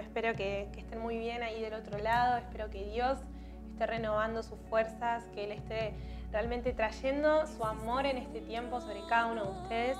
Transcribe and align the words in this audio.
espero 0.00 0.34
que, 0.34 0.68
estén 0.76 1.00
muy 1.00 1.18
bien 1.18 1.42
ahí 1.42 1.60
del 1.60 1.74
otro 1.74 1.98
lado, 1.98 2.38
espero 2.38 2.70
que 2.70 2.84
Dios 2.84 3.18
esté 3.72 3.86
renovando 3.86 4.42
sus 4.42 4.58
fuerzas, 4.68 5.24
que 5.34 5.44
Él 5.44 5.52
esté 5.52 5.94
realmente 6.30 6.72
trayendo 6.72 7.46
su 7.46 7.64
amor 7.64 8.06
en 8.06 8.18
este 8.18 8.40
tiempo 8.40 8.80
sobre 8.80 9.00
cada 9.08 9.26
uno 9.26 9.44
de 9.44 9.50
ustedes. 9.62 9.98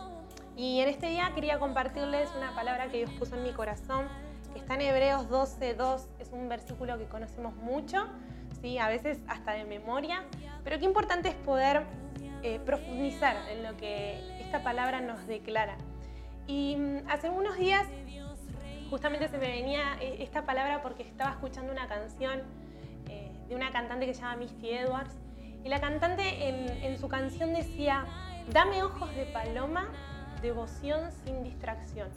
Y 0.56 0.80
en 0.80 0.88
este 0.88 1.08
día 1.08 1.32
quería 1.34 1.58
compartirles 1.58 2.30
una 2.36 2.54
palabra 2.54 2.88
que 2.88 2.98
Dios 2.98 3.10
puso 3.18 3.36
en 3.36 3.42
mi 3.42 3.52
corazón, 3.52 4.06
que 4.52 4.60
está 4.60 4.74
en 4.74 4.82
Hebreos 4.82 5.28
12.2, 5.28 6.06
es 6.18 6.30
un 6.32 6.48
versículo 6.48 6.98
que 6.98 7.06
conocemos 7.06 7.54
mucho, 7.56 8.06
¿sí? 8.60 8.78
a 8.78 8.88
veces 8.88 9.18
hasta 9.28 9.52
de 9.52 9.64
memoria, 9.64 10.24
pero 10.62 10.78
qué 10.78 10.84
importante 10.84 11.30
es 11.30 11.34
poder 11.34 11.82
eh, 12.42 12.60
profundizar 12.64 13.36
en 13.50 13.62
lo 13.62 13.76
que 13.76 14.40
esta 14.40 14.62
palabra 14.62 15.00
nos 15.00 15.26
declara. 15.26 15.76
Y 16.46 16.76
mm, 16.76 17.08
hace 17.08 17.30
unos 17.30 17.56
días 17.56 17.86
justamente 18.90 19.28
se 19.28 19.38
me 19.38 19.48
venía 19.48 19.96
eh, 20.00 20.16
esta 20.20 20.44
palabra 20.44 20.82
porque 20.82 21.04
estaba 21.04 21.30
escuchando 21.30 21.72
una 21.72 21.88
canción 21.88 22.42
eh, 23.08 23.30
de 23.48 23.54
una 23.54 23.70
cantante 23.70 24.04
que 24.04 24.14
se 24.14 24.20
llama 24.20 24.36
Misty 24.36 24.70
Edwards 24.70 25.16
y 25.64 25.68
la 25.68 25.80
cantante 25.80 26.48
en, 26.48 26.98
su 26.98 27.08
canción 27.08 27.52
decía, 27.52 28.06
dame 28.50 28.82
ojos 28.82 29.14
de 29.14 29.26
paloma, 29.26 29.88
devoción 30.40 31.12
sin 31.24 31.44
distracción. 31.44 32.08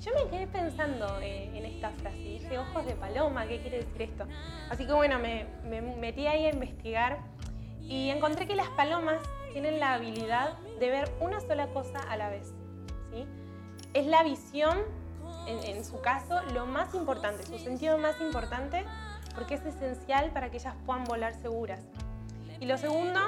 Yo 0.00 0.12
me 0.14 0.30
quedé 0.30 0.46
pensando 0.46 1.18
en 1.20 1.64
esta 1.64 1.90
frase 1.90 2.16
y 2.16 2.38
dije, 2.38 2.58
ojos 2.58 2.86
de 2.86 2.94
paloma, 2.94 3.46
¿qué 3.46 3.60
quiere 3.60 3.78
decir 3.78 4.02
esto? 4.02 4.24
Así 4.70 4.86
que 4.86 4.92
bueno, 4.92 5.18
me, 5.18 5.46
me 5.64 5.82
metí 5.82 6.28
ahí 6.28 6.46
a 6.46 6.50
investigar 6.50 7.18
y 7.80 8.08
encontré 8.10 8.46
que 8.46 8.54
las 8.54 8.68
palomas 8.68 9.20
tienen 9.52 9.80
la 9.80 9.94
habilidad 9.94 10.56
de 10.78 10.90
ver 10.90 11.10
una 11.20 11.40
sola 11.40 11.66
cosa 11.68 11.98
a 12.08 12.16
la 12.16 12.30
vez. 12.30 12.54
¿sí? 13.12 13.26
Es 13.94 14.06
la 14.06 14.22
visión, 14.22 14.78
en, 15.46 15.84
su 15.84 16.00
caso, 16.00 16.40
lo 16.52 16.66
más 16.66 16.94
importante, 16.94 17.44
su 17.44 17.58
sentido 17.58 17.98
más 17.98 18.20
importante, 18.20 18.84
porque 19.34 19.54
es 19.54 19.64
esencial 19.64 20.30
para 20.30 20.50
que 20.50 20.58
ellas 20.58 20.74
puedan 20.86 21.04
volar 21.04 21.34
seguras. 21.40 21.80
Y 22.60 22.66
lo 22.66 22.76
segundo 22.78 23.20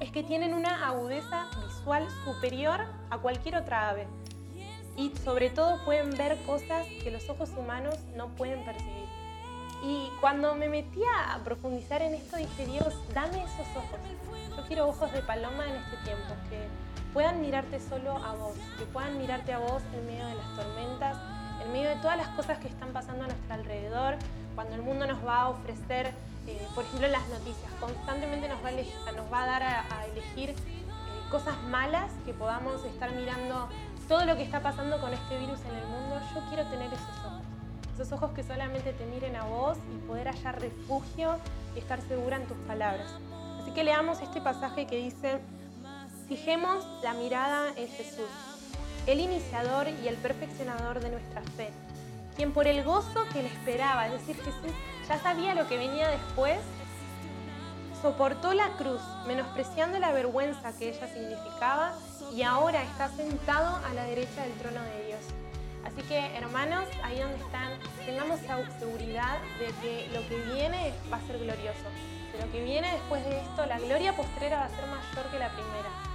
es 0.00 0.10
que 0.10 0.22
tienen 0.22 0.54
una 0.54 0.86
agudeza 0.86 1.46
visual 1.66 2.06
superior 2.24 2.80
a 3.10 3.18
cualquier 3.18 3.56
otra 3.56 3.90
ave. 3.90 4.06
Y 4.96 5.14
sobre 5.24 5.48
todo 5.48 5.82
pueden 5.84 6.10
ver 6.16 6.36
cosas 6.44 6.86
que 7.02 7.10
los 7.10 7.28
ojos 7.28 7.50
humanos 7.56 7.96
no 8.16 8.28
pueden 8.34 8.64
percibir. 8.64 9.06
Y 9.82 10.10
cuando 10.20 10.54
me 10.54 10.68
metí 10.68 11.00
a 11.04 11.38
profundizar 11.42 12.02
en 12.02 12.14
esto, 12.14 12.36
dije, 12.36 12.66
Dios, 12.66 12.94
dame 13.14 13.42
esos 13.42 13.66
ojos. 13.76 13.98
Yo 14.56 14.64
quiero 14.66 14.88
ojos 14.88 15.12
de 15.12 15.22
paloma 15.22 15.68
en 15.68 15.76
este 15.76 15.96
tiempo, 16.04 16.34
que 16.48 16.68
puedan 17.12 17.40
mirarte 17.40 17.78
solo 17.80 18.16
a 18.16 18.34
vos, 18.34 18.54
que 18.78 18.84
puedan 18.86 19.18
mirarte 19.18 19.52
a 19.52 19.58
vos 19.58 19.82
en 19.94 20.06
medio 20.06 20.26
de 20.26 20.34
las 20.34 20.56
tormentas, 20.56 21.16
en 21.62 21.72
medio 21.72 21.90
de 21.90 21.96
todas 21.96 22.16
las 22.16 22.28
cosas 22.28 22.58
que 22.58 22.68
están 22.68 22.92
pasando 22.92 23.24
a 23.24 23.26
nuestro 23.26 23.54
alrededor, 23.54 24.16
cuando 24.54 24.74
el 24.74 24.82
mundo 24.82 25.06
nos 25.06 25.24
va 25.24 25.42
a 25.42 25.48
ofrecer, 25.50 26.12
eh, 26.46 26.66
por 26.74 26.84
ejemplo, 26.84 27.08
las 27.08 27.28
noticias, 27.28 27.70
constantemente 27.80 28.48
nos 28.48 28.62
va 28.64 28.68
a, 28.68 29.12
nos 29.12 29.32
va 29.32 29.42
a 29.42 29.46
dar 29.46 29.62
a, 29.62 30.06
elegir 30.06 30.50
eh, 30.50 30.54
cosas 31.30 31.60
malas, 31.64 32.10
que 32.24 32.32
podamos 32.32 32.84
estar 32.84 33.12
mirando 33.12 33.68
todo 34.08 34.24
lo 34.24 34.36
que 34.36 34.42
está 34.42 34.60
pasando 34.60 35.00
con 35.00 35.12
este 35.12 35.38
virus 35.38 35.60
en 35.70 35.76
el 35.76 35.86
mundo. 35.86 36.20
Yo 36.34 36.40
quiero 36.48 36.68
tener 36.68 36.92
esos 36.92 37.18
ojos, 37.24 37.42
esos 37.94 38.12
ojos 38.12 38.30
que 38.32 38.42
solamente 38.42 38.92
te 38.92 39.06
miren 39.06 39.36
a 39.36 39.44
vos 39.44 39.78
y 39.94 40.06
poder 40.06 40.28
hallar 40.28 40.60
refugio 40.60 41.36
y 41.76 41.78
estar 41.78 42.00
segura 42.02 42.36
en 42.36 42.46
tus 42.46 42.56
palabras. 42.66 43.06
Así 43.60 43.70
que 43.70 43.84
leamos 43.84 44.20
este 44.20 44.40
pasaje 44.40 44.86
que 44.86 44.96
dice, 44.96 45.40
fijemos 46.36 46.86
la 47.02 47.12
mirada 47.12 47.74
en 47.76 47.88
Jesús, 47.88 48.30
el 49.06 49.20
iniciador 49.20 49.86
y 50.02 50.08
el 50.08 50.16
perfeccionador 50.16 51.00
de 51.00 51.10
nuestra 51.10 51.42
fe, 51.58 51.68
quien 52.36 52.54
por 52.54 52.66
el 52.66 52.82
gozo 52.84 53.26
que 53.34 53.42
le 53.42 53.48
esperaba, 53.48 54.06
es 54.06 54.12
decir, 54.12 54.36
Jesús 54.36 54.72
ya 55.06 55.20
sabía 55.20 55.54
lo 55.54 55.68
que 55.68 55.76
venía 55.76 56.08
después, 56.08 56.56
soportó 58.00 58.54
la 58.54 58.70
cruz, 58.78 59.02
menospreciando 59.26 59.98
la 59.98 60.10
vergüenza 60.12 60.72
que 60.78 60.88
ella 60.88 61.06
significaba 61.06 61.92
y 62.34 62.40
ahora 62.40 62.82
está 62.82 63.10
sentado 63.10 63.76
a 63.84 63.92
la 63.92 64.04
derecha 64.04 64.42
del 64.42 64.54
trono 64.54 64.80
de 64.80 65.06
Dios. 65.08 65.20
Así 65.84 66.00
que 66.08 66.34
hermanos, 66.34 66.86
ahí 67.04 67.18
donde 67.18 67.36
están, 67.36 67.72
tengamos 68.06 68.40
seguridad 68.78 69.36
de 69.58 69.66
que 69.82 70.08
lo 70.14 70.26
que 70.26 70.38
viene 70.54 70.94
va 71.12 71.18
a 71.18 71.26
ser 71.26 71.38
glorioso 71.38 71.90
lo 72.40 72.50
que 72.50 72.64
viene 72.64 72.90
después 72.92 73.24
de 73.24 73.38
esto, 73.38 73.66
la 73.66 73.78
gloria 73.78 74.16
postrera 74.16 74.58
va 74.58 74.64
a 74.64 74.68
ser 74.70 74.86
mayor 74.86 75.30
que 75.30 75.38
la 75.38 75.50
primera. 75.50 76.11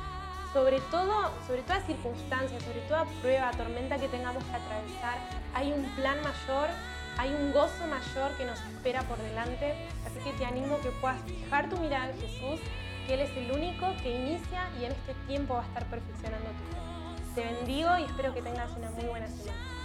Sobre 0.58 0.80
todo, 0.90 1.14
sobre 1.46 1.62
toda 1.62 1.82
circunstancia, 1.82 2.60
sobre 2.62 2.80
toda 2.88 3.06
prueba, 3.22 3.52
tormenta 3.52 4.00
que 4.00 4.08
tengamos 4.08 4.44
que 4.44 4.56
atravesar, 4.56 5.20
hay 5.54 5.72
un 5.72 5.86
plan 5.96 6.18
mayor, 6.24 6.70
hay 7.16 7.32
un 7.32 7.54
gozo 7.54 7.86
mayor 7.86 8.36
que 8.38 8.46
nos 8.46 8.60
espera 8.62 9.04
por 9.04 9.20
delante. 9.20 9.76
Así 10.04 10.18
que 10.24 10.36
te 10.36 10.46
animo 10.46 10.80
que 10.82 10.90
puedas 10.90 11.22
fijar 11.22 11.70
tu 11.70 11.78
mirada 11.78 12.10
en 12.10 12.20
Jesús, 12.20 12.60
que 13.06 13.14
Él 13.14 13.20
es 13.20 13.38
el 13.38 13.52
único 13.52 13.86
que 14.02 14.10
inicia 14.10 14.68
y 14.82 14.86
en 14.86 14.94
este 14.94 15.14
tiempo 15.28 15.54
va 15.54 15.62
a 15.62 15.68
estar 15.68 15.86
perfeccionando 15.86 16.48
tu 16.48 17.36
fe. 17.36 17.36
Te 17.36 17.54
bendigo 17.54 17.96
y 18.00 18.06
espero 18.06 18.34
que 18.34 18.42
tengas 18.42 18.72
una 18.76 18.90
muy 18.90 19.06
buena 19.06 19.28
semana. 19.28 19.77